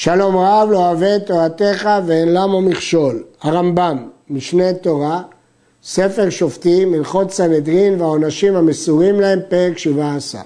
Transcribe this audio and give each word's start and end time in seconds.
שלום 0.00 0.36
רב 0.36 0.68
לא 0.70 0.78
אוהב 0.78 1.02
את 1.02 1.26
תורתך 1.26 1.88
ואין 2.06 2.32
למה 2.32 2.60
מכשול. 2.60 3.22
הרמב"ם, 3.42 4.08
משנה 4.30 4.72
תורה, 4.72 5.22
ספר 5.84 6.30
שופטים, 6.30 6.94
הלכות 6.94 7.30
סנהדרין 7.30 8.00
והעונשים 8.00 8.56
המסורים 8.56 9.20
להם, 9.20 9.38
פרק 9.48 9.78
17. 9.78 10.40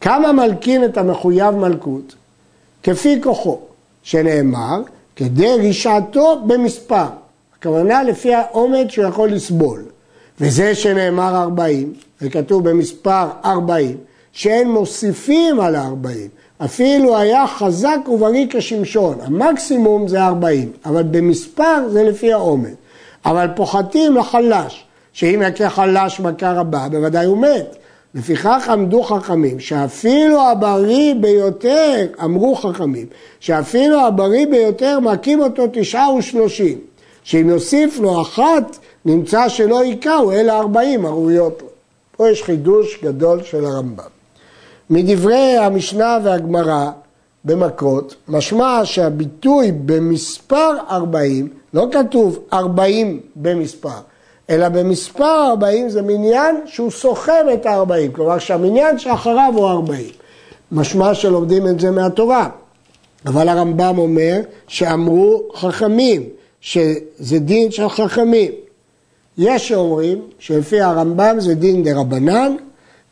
כמה 0.00 0.32
מלקין 0.32 0.84
את 0.84 0.96
המחויב 0.96 1.54
מלכות? 1.54 2.14
כפי 2.82 3.22
כוחו, 3.22 3.60
שנאמר, 4.02 4.82
כדי 5.16 5.68
רשעתו 5.68 6.42
במספר. 6.46 7.06
הכוונה 7.58 8.02
לפי 8.02 8.34
העומד 8.34 8.86
שהוא 8.88 9.06
יכול 9.06 9.32
לסבול. 9.32 9.84
וזה 10.40 10.74
שנאמר 10.74 11.42
40, 11.42 11.92
וכתוב 12.22 12.70
במספר 12.70 13.26
40, 13.44 13.96
שאין 14.32 14.70
מוסיפים 14.70 15.60
על 15.60 15.76
ה-40. 15.76 16.41
אפילו 16.64 17.18
היה 17.18 17.46
חזק 17.46 17.98
ובריא 18.08 18.46
כשמשון, 18.50 19.18
המקסימום 19.22 20.08
זה 20.08 20.22
40, 20.22 20.72
אבל 20.84 21.02
במספר 21.02 21.88
זה 21.88 22.02
לפי 22.02 22.32
העומד. 22.32 22.74
אבל 23.24 23.46
פוחתים 23.56 24.16
לחלש, 24.16 24.84
שאם 25.12 25.42
יכה 25.48 25.70
חלש 25.70 26.20
מכה 26.20 26.52
רבה, 26.52 26.88
בוודאי 26.90 27.26
הוא 27.26 27.38
מת. 27.38 27.76
לפיכך 28.14 28.68
עמדו 28.68 29.02
חכמים, 29.02 29.60
שאפילו 29.60 30.40
הבריא 30.40 31.14
ביותר, 31.14 32.06
אמרו 32.24 32.54
חכמים, 32.54 33.06
שאפילו 33.40 34.00
הבריא 34.00 34.46
ביותר 34.46 35.00
מכים 35.00 35.40
אותו 35.40 35.64
תשעה 35.72 36.12
ושלושים, 36.12 36.78
שאם 37.24 37.48
יוסיף 37.48 37.98
לו 37.98 38.22
אחת, 38.22 38.78
נמצא 39.04 39.48
שלא 39.48 39.80
היכהו, 39.80 40.32
אלא 40.32 40.52
ארבעים 40.52 41.06
הראויות 41.06 41.62
לו. 41.62 41.68
פה 42.16 42.30
יש 42.30 42.42
חידוש 42.42 42.98
גדול 43.02 43.42
של 43.42 43.64
הרמב"ם. 43.64 44.11
מדברי 44.92 45.56
המשנה 45.56 46.18
והגמרא 46.24 46.90
במכות, 47.44 48.14
משמע 48.28 48.80
שהביטוי 48.84 49.72
במספר 49.86 50.70
40, 50.90 51.48
לא 51.74 51.86
כתוב 51.92 52.38
40 52.52 53.20
במספר, 53.36 53.88
אלא 54.50 54.68
במספר 54.68 55.46
40 55.50 55.88
זה 55.88 56.02
מניין 56.02 56.56
שהוא 56.66 56.90
סוחב 56.90 57.44
את 57.54 57.66
ה-40, 57.66 58.12
כלומר 58.12 58.38
שהמניין 58.38 58.98
שאחריו 58.98 59.52
הוא 59.56 59.68
40. 59.68 60.04
משמע 60.72 61.14
שלומדים 61.14 61.66
את 61.66 61.80
זה 61.80 61.90
מהתורה. 61.90 62.48
אבל 63.26 63.48
הרמב"ם 63.48 63.98
אומר 63.98 64.40
שאמרו 64.68 65.42
חכמים, 65.54 66.22
שזה 66.60 67.38
דין 67.38 67.70
של 67.70 67.88
חכמים. 67.88 68.52
יש 69.38 69.68
שאומרים 69.68 70.22
שלפי 70.38 70.80
הרמב"ם 70.80 71.40
זה 71.40 71.54
דין 71.54 71.82
דה 71.82 72.00
רבנן, 72.00 72.56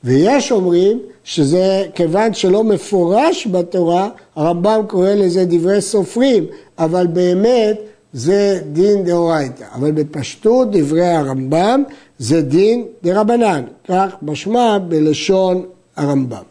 ויש 0.05 0.53
אומרים 0.53 0.99
שזה 1.25 1.87
כיוון 1.95 2.35
שלא 2.35 2.65
מפורש 2.65 3.47
בתורה, 3.47 4.09
הרמב"ם 4.37 4.81
קורא 4.87 5.11
לזה 5.11 5.45
דברי 5.45 5.81
סופרים, 5.81 6.47
אבל 6.79 7.07
באמת 7.07 7.81
זה 8.13 8.61
דין 8.73 9.05
דאורייתא. 9.05 9.65
אבל 9.75 9.91
בפשטות 9.93 10.69
דברי 10.71 11.07
הרמב"ם 11.07 11.83
זה 12.19 12.43
דין 12.43 12.85
דרבנן, 13.03 13.65
כך 13.89 14.15
משמע 14.23 14.79
בלשון 14.79 15.67
הרמב"ם. 15.97 16.43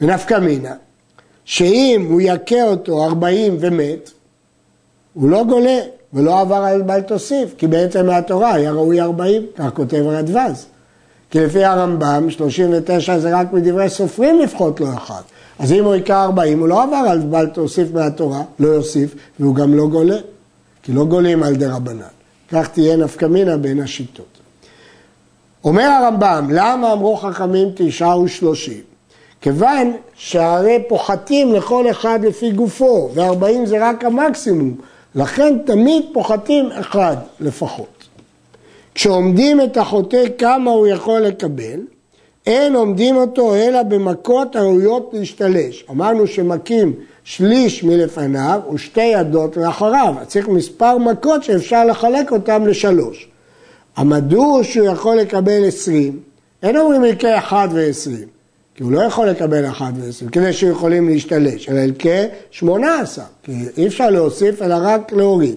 ונפקא 0.00 0.38
מינה, 0.38 0.74
שאם 1.44 2.06
הוא 2.10 2.20
יכה 2.20 2.62
אותו 2.62 3.04
ארבעים 3.04 3.56
ומת, 3.60 4.10
הוא 5.14 5.30
לא 5.30 5.44
גולה 5.44 5.78
ולא 6.12 6.40
עבר 6.40 6.54
על 6.56 6.82
בל 6.82 7.00
תוסיף, 7.00 7.54
כי 7.58 7.66
בעצם 7.66 8.06
מהתורה 8.06 8.54
היה 8.54 8.72
ראוי 8.72 9.00
ארבעים, 9.00 9.46
כך 9.56 9.70
כותב 9.74 10.02
רדווז. 10.06 10.66
כי 11.30 11.40
לפי 11.40 11.64
הרמב"ם, 11.64 12.30
39 12.30 13.18
זה 13.18 13.36
רק 13.38 13.52
מדברי 13.52 13.90
סופרים 13.90 14.40
לפחות 14.40 14.80
לא 14.80 14.86
אחד. 14.94 15.22
אז 15.58 15.72
אם 15.72 15.84
הוא 15.84 15.94
יקרא 15.94 16.24
40, 16.24 16.60
הוא 16.60 16.68
לא 16.68 16.82
עבר 16.82 16.96
על 17.10 17.18
בל 17.18 17.46
תוסיף 17.46 17.88
מהתורה, 17.94 18.42
לא 18.58 18.68
יוסיף, 18.68 19.14
והוא 19.40 19.54
גם 19.54 19.74
לא 19.74 19.86
גולה, 19.86 20.16
כי 20.82 20.92
לא 20.92 21.04
גולים 21.04 21.42
על 21.42 21.54
דה 21.54 21.76
רבנן. 21.76 22.02
כך 22.52 22.68
תהיה 22.68 22.96
נפקא 22.96 23.26
מינה 23.26 23.56
בין 23.56 23.80
השיטות. 23.80 24.38
אומר 25.64 25.82
הרמב"ם, 25.82 26.48
למה 26.52 26.92
אמרו 26.92 27.16
חכמים 27.16 27.68
תשעה 27.74 28.18
ושלושים? 28.18 28.80
כיוון 29.40 29.92
שהרי 30.14 30.78
פוחתים 30.88 31.54
לכל 31.54 31.90
אחד 31.90 32.24
לפי 32.24 32.50
גופו, 32.50 33.10
וארבעים 33.14 33.66
זה 33.66 33.88
רק 33.88 34.04
המקסימום, 34.04 34.74
לכן 35.14 35.58
תמיד 35.66 36.04
פוחתים 36.12 36.68
אחד 36.72 37.16
לפחות. 37.40 37.97
כשעומדים 38.98 39.60
את 39.60 39.76
החוטא 39.76 40.24
כמה 40.38 40.70
הוא 40.70 40.86
יכול 40.86 41.20
לקבל, 41.20 41.80
אין 42.46 42.74
עומדים 42.74 43.16
אותו 43.16 43.54
אלא 43.54 43.82
במכות 43.82 44.56
הראויות 44.56 45.10
להשתלש. 45.12 45.84
אמרנו 45.90 46.26
שמכים 46.26 46.92
שליש 47.24 47.84
מלפניו 47.84 48.60
ושתי 48.74 49.00
ידות 49.00 49.56
לאחריו, 49.56 50.14
צריך 50.26 50.48
מספר 50.48 50.98
מכות 50.98 51.44
שאפשר 51.44 51.84
לחלק 51.84 52.32
אותם 52.32 52.66
לשלוש. 52.66 53.28
המדוע 53.96 54.64
שהוא 54.64 54.86
יכול 54.86 55.16
לקבל 55.16 55.64
עשרים, 55.68 56.20
אין 56.62 56.76
אומרים 56.76 57.04
ילקה 57.04 57.38
אחד 57.38 57.68
ועשרים, 57.72 58.28
כי 58.74 58.82
הוא 58.82 58.92
לא 58.92 59.00
יכול 59.00 59.26
לקבל 59.26 59.66
אחד 59.66 59.92
ועשרים, 60.00 60.30
כדי 60.30 60.52
שיכולים 60.52 61.08
להשתלש, 61.08 61.68
אלא 61.68 61.80
ילקה 61.80 62.20
שמונה 62.50 63.00
עשר, 63.00 63.22
כי 63.42 63.52
אי 63.76 63.86
אפשר 63.86 64.10
להוסיף 64.10 64.62
אלא 64.62 64.76
רק 64.82 65.12
להוריד. 65.12 65.56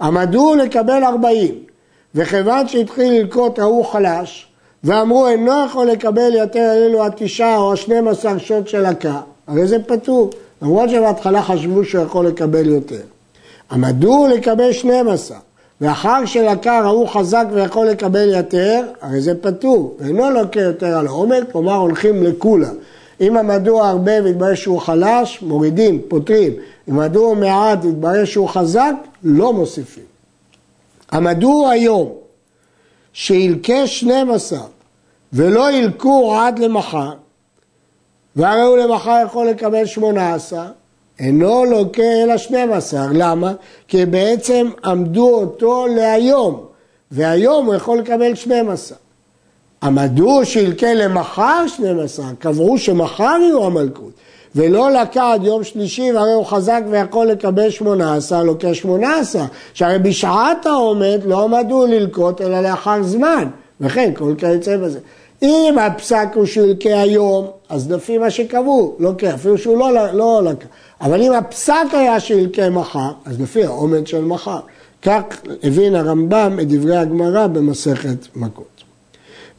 המדוע 0.00 0.56
לקבל 0.56 1.04
ארבעים, 1.04 1.67
וכיוון 2.14 2.68
שהתחיל 2.68 3.12
ללקוט 3.12 3.58
ההוא 3.58 3.84
חלש, 3.84 4.46
ואמרו 4.84 5.26
אינו 5.28 5.52
יכול 5.66 5.86
לקבל 5.86 6.34
יותר 6.34 6.72
אלו 6.72 7.06
התשעה 7.06 7.56
או 7.56 7.72
השנים 7.72 8.08
עשר 8.08 8.38
שעות 8.38 8.68
של 8.68 8.84
הקה, 8.84 9.20
הרי 9.46 9.66
זה 9.66 9.78
פטור, 9.86 10.30
למרות 10.62 10.90
שבהתחלה 10.90 11.42
חשבו 11.42 11.84
שהוא 11.84 12.04
יכול 12.04 12.26
לקבל 12.26 12.66
יותר. 12.66 13.00
עמדו 13.70 14.26
לקבל 14.26 14.72
12, 14.72 15.38
ואחר 15.80 16.24
שלקה 16.24 16.80
ראו 16.80 17.06
חזק 17.06 17.46
ויכול 17.52 17.86
לקבל 17.86 18.28
יותר, 18.28 18.82
הרי 19.00 19.20
זה 19.20 19.34
פטור, 19.40 19.96
ואינו 19.98 20.30
לוקה 20.30 20.60
יותר 20.60 20.98
על 20.98 21.06
העומק, 21.06 21.52
כלומר 21.52 21.74
הולכים 21.74 22.22
לכולה. 22.22 22.70
אם 23.20 23.36
עמדו 23.36 23.84
הרבה 23.84 24.12
והתברר 24.24 24.54
שהוא 24.54 24.80
חלש, 24.80 25.42
מורידים, 25.42 26.00
פותרים. 26.08 26.52
אם 26.88 27.00
עמדו 27.00 27.34
מעט 27.34 27.84
והתברר 27.84 28.24
שהוא 28.24 28.48
חזק, 28.48 28.92
לא 29.24 29.52
מוסיפים. 29.52 30.07
עמדו 31.12 31.70
היום 31.70 32.12
שילקה 33.12 33.86
12 33.86 34.58
ולא 35.32 35.72
ילקו 35.72 36.34
עד 36.34 36.58
למחר, 36.58 37.12
והרי 38.36 38.62
הוא 38.62 38.76
למחר 38.76 39.22
יכול 39.26 39.48
לקבל 39.48 39.86
18, 39.86 40.68
אינו 41.18 41.64
לוקה 41.64 42.22
אלא 42.24 42.36
12. 42.36 43.06
למה? 43.12 43.52
כי 43.88 44.06
בעצם 44.06 44.70
עמדו 44.84 45.28
אותו 45.28 45.86
להיום, 45.86 46.66
והיום 47.10 47.66
הוא 47.66 47.74
יכול 47.74 47.98
לקבל 47.98 48.34
12. 48.34 48.98
עמדו 49.82 50.44
שילקה 50.44 50.94
למחר 50.94 51.66
12, 51.66 52.26
קבעו 52.38 52.78
שמחר 52.78 53.36
יהיו 53.42 53.66
המלכות. 53.66 54.12
ולא 54.54 54.90
לקה 54.90 55.32
עד 55.32 55.44
יום 55.44 55.64
שלישי 55.64 56.12
והרי 56.12 56.32
הוא 56.32 56.46
חזק 56.46 56.82
ויכול 56.90 57.26
לקבל 57.26 57.70
שמונה 57.70 58.14
עשר, 58.14 58.42
לוקח 58.42 58.72
שמונה 58.72 59.18
עשר, 59.18 59.44
שהרי 59.74 59.98
בשעת 59.98 60.66
העומד 60.66 61.20
לא 61.24 61.44
עמדו 61.44 61.86
ללקוט 61.86 62.40
אלא 62.40 62.60
לאחר 62.60 63.02
זמן, 63.02 63.48
וכן 63.80 64.10
כל 64.14 64.34
כיוצא 64.38 64.76
בזה. 64.76 64.98
אם 65.42 65.74
הפסק 65.80 66.28
הוא 66.34 66.46
שילקה 66.46 67.00
היום, 67.00 67.46
אז 67.68 67.92
לפי 67.92 68.18
מה 68.18 68.30
שקבעו, 68.30 68.96
לוקח, 68.98 69.34
אפילו 69.34 69.58
שהוא 69.58 69.78
לא, 69.78 70.12
לא 70.12 70.42
לקה. 70.44 70.66
אבל 71.00 71.22
אם 71.22 71.32
הפסק 71.32 71.86
היה 71.92 72.20
שילקה 72.20 72.70
מחר, 72.70 73.10
אז 73.24 73.40
לפי 73.40 73.64
העומד 73.64 74.06
של 74.06 74.24
מחר. 74.24 74.60
כך 75.02 75.22
הבין 75.62 75.94
הרמב"ם 75.94 76.58
את 76.62 76.68
דברי 76.68 76.96
הגמרא 76.96 77.46
במסכת 77.46 78.36
מכות. 78.36 78.82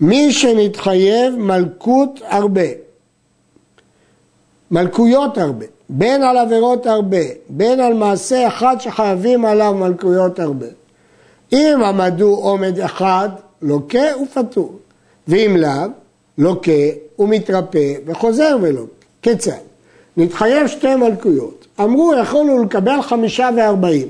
מי 0.02 0.32
שנתחייב 0.32 1.36
מלכות 1.38 2.20
הרבה 2.28 2.62
מלכויות 4.72 5.38
הרבה, 5.38 5.66
בין 5.90 6.24
על 6.24 6.38
עבירות 6.38 6.86
הרבה, 6.86 7.22
בין 7.50 7.80
על 7.80 7.94
מעשה 7.94 8.48
אחד 8.48 8.76
שחייבים 8.80 9.46
עליו 9.46 9.74
מלכויות 9.74 10.40
הרבה. 10.40 10.66
אם 11.54 11.80
עמדו 11.86 12.36
עומד 12.42 12.80
אחד, 12.80 13.30
לוקה 13.62 14.04
ופטור, 14.24 14.80
ואם 15.28 15.58
לאו, 15.58 15.90
לוקה 16.38 16.72
ומתרפא 17.20 17.94
וחוזר 18.06 18.58
ולא. 18.62 18.84
כיצד? 19.22 19.52
נתחייב 20.18 20.68
שתי 20.68 20.96
מלכויות. 20.96 21.68
אמרו, 21.80 22.14
יכולנו 22.22 22.64
לקבל 22.64 23.02
חמישה 23.02 23.50
וארבעים. 23.58 24.08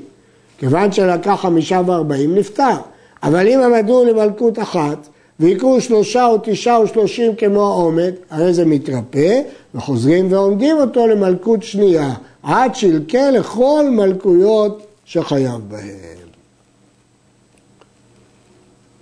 כיוון 0.57 0.91
שלקח 0.91 1.35
חמישה 1.41 1.81
וארבעים, 1.85 2.35
נפטר. 2.35 2.75
אבל 3.23 3.47
אם 3.47 3.59
עמדו 3.59 4.05
למלכות 4.05 4.59
אחת, 4.59 5.07
ויקרו 5.39 5.81
שלושה 5.81 6.25
או 6.25 6.37
תשעה 6.43 6.77
או 6.77 6.87
שלושים 6.87 7.35
כמו 7.35 7.67
העומד, 7.67 8.13
הרי 8.29 8.53
זה 8.53 8.65
מתרפא, 8.65 9.41
וחוזרים 9.75 10.31
ועומדים 10.31 10.77
אותו 10.77 11.07
למלכות 11.07 11.63
שנייה, 11.63 12.13
עד 12.43 12.75
שילקה 12.75 13.31
לכל 13.31 13.85
מלכויות 13.91 14.87
שחייב 15.05 15.61
בהן. 15.67 16.19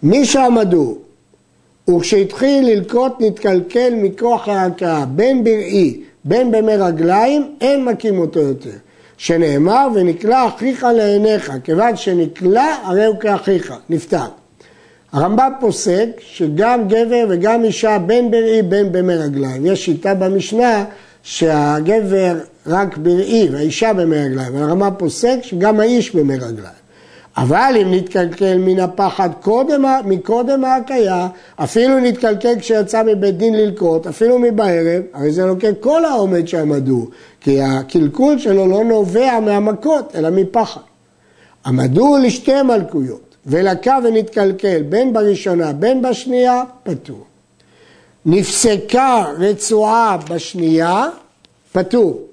מי 0.03 0.25
שעמדו, 0.25 0.97
וכשהתחיל 1.89 2.67
ללקוט 2.67 3.13
נתקלקל 3.19 3.93
מכוח 3.95 4.47
ההכאה, 4.47 5.05
בין 5.05 5.43
בראי, 5.43 6.01
בין 6.25 6.51
במי 6.51 6.75
רגליים, 6.75 7.55
אין 7.61 7.85
מכים 7.85 8.19
אותו 8.19 8.39
יותר. 8.39 8.69
שנאמר 9.17 9.87
ונקלע 9.95 10.47
אחיך 10.47 10.83
לעיניך, 10.83 11.51
כיוון 11.63 11.95
שנקלע 11.95 12.75
הרי 12.83 13.05
הוא 13.05 13.19
כאחיך, 13.19 13.73
נפטר. 13.89 14.25
הרמב"ם 15.11 15.51
פוסק 15.59 16.07
שגם 16.19 16.87
גבר 16.87 17.25
וגם 17.29 17.63
אישה 17.63 17.97
בין 17.99 18.31
בראי 18.31 18.61
בין 18.61 18.91
במי 18.91 19.15
רגליים. 19.15 19.65
יש 19.65 19.85
שיטה 19.85 20.13
במשנה 20.13 20.85
שהגבר 21.23 22.35
רק 22.67 22.97
בראי 22.97 23.49
והאישה 23.51 23.93
במי 23.93 24.17
רגליים, 24.17 24.55
אבל 24.55 24.63
הרמב"ם 24.63 24.91
פוסק 24.97 25.37
שגם 25.41 25.79
האיש 25.79 26.15
במי 26.15 26.35
רגליים. 26.35 26.87
אבל 27.37 27.75
אם 27.81 27.93
נתקלקל 27.93 28.57
מן 28.57 28.79
הפחד 28.79 29.29
קודם, 29.41 29.85
מקודם 30.05 30.65
ההקיה, 30.65 31.27
אפילו 31.55 31.99
נתקלקל 31.99 32.59
כשיצא 32.59 33.03
מבית 33.03 33.37
דין 33.37 33.55
ללקוט, 33.55 34.07
אפילו 34.07 34.39
מבערב, 34.39 35.01
הרי 35.13 35.31
זה 35.31 35.45
לוקח 35.45 35.69
כל 35.79 36.05
העומד 36.05 36.47
שעמדו, 36.47 37.07
כי 37.41 37.61
הקלקול 37.61 38.39
שלו 38.39 38.67
לא 38.67 38.83
נובע 38.83 39.39
מהמכות, 39.39 40.15
אלא 40.15 40.29
מפחד. 40.29 40.81
עמדו 41.65 42.17
לשתי 42.17 42.61
מלכויות, 42.61 43.26
ולקה 43.47 43.97
ונתקלקל 44.03 44.81
בין 44.81 45.13
בראשונה 45.13 45.73
בין 45.73 46.01
בשנייה, 46.01 46.63
פטור. 46.83 47.25
נפסקה 48.25 49.25
רצועה 49.39 50.17
בשנייה, 50.29 51.09
פטור. 51.71 52.27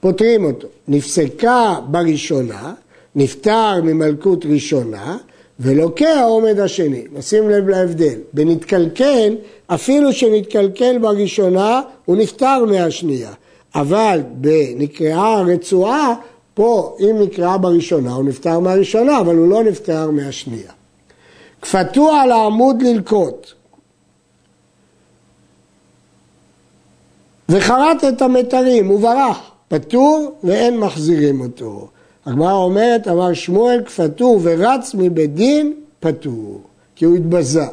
פותרים 0.00 0.44
אותו. 0.44 0.68
נפסקה 0.88 1.74
בראשונה, 1.86 2.74
נפטר 3.14 3.82
ממלכות 3.82 4.46
ראשונה 4.46 5.16
ולוקה 5.60 6.08
העומד 6.08 6.60
השני. 6.60 7.04
נשים 7.12 7.50
לב 7.50 7.68
להבדל. 7.68 8.18
בנתקלקל, 8.32 9.34
אפילו 9.66 10.12
שנתקלקל 10.12 10.98
בראשונה, 10.98 11.80
הוא 12.04 12.16
נפטר 12.16 12.64
מהשנייה. 12.64 13.30
אבל 13.74 14.20
בנקראה 14.32 15.42
רצועה, 15.42 16.14
פה 16.58 16.96
אם 17.00 17.16
נקראה 17.20 17.58
בראשונה, 17.58 18.12
הוא 18.12 18.24
נפטר 18.24 18.60
מהראשונה, 18.60 19.20
אבל 19.20 19.36
הוא 19.36 19.48
לא 19.48 19.64
נפטר 19.64 20.10
מהשנייה. 20.10 20.72
כפתו 21.62 22.12
על 22.12 22.32
העמוד 22.32 22.82
ללקוט. 22.82 23.52
וחרט 27.48 28.04
את 28.08 28.22
המתרים, 28.22 28.88
הוא 28.88 29.00
ברח, 29.00 29.50
פטור 29.68 30.32
ואין 30.44 30.78
מחזירים 30.78 31.40
אותו. 31.40 31.88
הגמרא 32.26 32.52
אומרת, 32.52 33.08
אמר 33.08 33.34
שמואל 33.34 33.82
כפתור 33.86 34.40
ורץ 34.42 34.94
מבית 34.94 35.34
דין, 35.34 35.74
פטור, 36.00 36.60
כי 36.96 37.04
הוא 37.04 37.16
התבזה. 37.16 37.66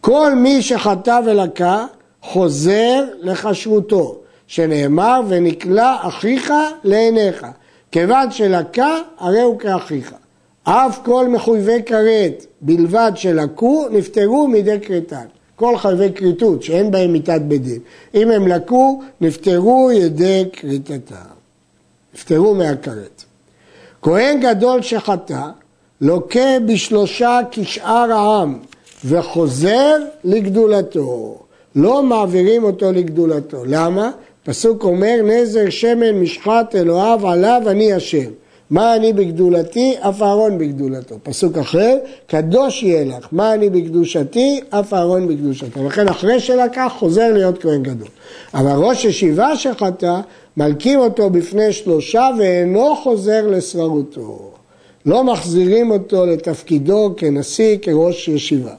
כל 0.00 0.34
מי 0.34 0.62
שחטא 0.62 1.20
ולקה, 1.26 1.86
חוזר 2.22 3.04
לכשרותו, 3.20 4.18
שנאמר 4.48 5.20
ונקלע 5.28 5.96
אחיך 6.00 6.52
לעיניך. 6.84 7.46
כיוון 7.92 8.30
שלקה, 8.30 8.98
הרי 9.18 9.40
הוא 9.40 9.58
כאחיך. 9.58 10.14
אף 10.62 10.98
כל 11.04 11.28
מחויבי 11.28 11.82
כרת, 11.86 12.46
בלבד 12.60 13.12
שלקו, 13.14 13.86
נפטרו 13.90 14.48
מידי 14.48 14.80
כרתן. 14.80 15.26
כל 15.56 15.76
חייבי 15.76 16.12
כריתות 16.14 16.62
שאין 16.62 16.90
בהם 16.90 17.12
מיתת 17.12 17.40
בית 17.40 17.62
דין. 17.62 17.78
אם 18.14 18.30
הם 18.30 18.48
לקו, 18.48 19.02
נפטרו 19.20 19.90
ידי 19.92 20.44
כריתתם. 20.52 21.14
נפטרו 22.14 22.54
מהכרת. 22.54 23.24
כהן 24.02 24.40
גדול 24.40 24.82
שחטא, 24.82 25.42
לוקה 26.00 26.58
בשלושה 26.66 27.40
כשאר 27.50 28.12
העם 28.12 28.58
וחוזר 29.04 29.96
לגדולתו. 30.24 31.38
לא 31.76 32.02
מעבירים 32.02 32.64
אותו 32.64 32.92
לגדולתו. 32.92 33.64
למה? 33.66 34.10
פסוק 34.44 34.84
אומר, 34.84 35.20
נזר 35.24 35.70
שמן 35.70 36.10
משחת 36.10 36.74
אלוהיו 36.74 37.28
עליו 37.28 37.62
אני 37.66 37.92
השם. 37.92 38.30
מה 38.70 38.96
אני 38.96 39.12
בגדולתי? 39.12 39.94
אף 40.00 40.22
אהרון 40.22 40.58
בגדולתו. 40.58 41.14
פסוק 41.22 41.58
אחר, 41.58 41.96
קדוש 42.26 42.82
יהיה 42.82 43.04
לך. 43.04 43.28
מה 43.32 43.54
אני 43.54 43.70
בקדושתי? 43.70 44.60
אף 44.70 44.94
אהרון 44.94 45.28
בקדושתו. 45.28 45.84
לכן 45.86 46.08
אחרי 46.08 46.40
שלקח 46.40 46.92
חוזר 46.98 47.32
להיות 47.32 47.62
כהן 47.62 47.82
גדול. 47.82 48.08
אבל 48.54 48.76
ראש 48.76 49.04
ישיבה 49.04 49.56
שחטא, 49.56 50.20
מלקים 50.56 50.98
אותו 50.98 51.30
בפני 51.30 51.72
שלושה 51.72 52.28
ואינו 52.38 52.96
חוזר 52.96 53.46
לשררותו. 53.46 54.50
לא 55.06 55.24
מחזירים 55.24 55.90
אותו 55.90 56.26
לתפקידו 56.26 57.14
כנשיא, 57.16 57.78
כראש 57.82 58.28
ישיבה. 58.28 58.74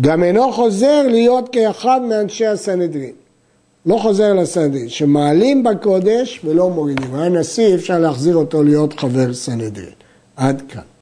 גם 0.00 0.22
אינו 0.22 0.52
חוזר 0.52 1.02
להיות 1.08 1.48
כאחד 1.52 2.00
מאנשי 2.08 2.46
הסנהדרין. 2.46 3.25
לא 3.86 3.98
חוזר 4.02 4.34
לסנהדרין, 4.34 4.88
שמעלים 4.88 5.62
בקודש 5.62 6.40
ולא 6.44 6.70
מורידים. 6.70 7.14
היה 7.14 7.28
נשיא, 7.28 7.74
אפשר 7.74 7.98
להחזיר 7.98 8.36
אותו 8.36 8.62
להיות 8.62 9.00
חבר 9.00 9.34
סנהדרין. 9.34 9.94
עד 10.36 10.62
כאן. 10.68 10.95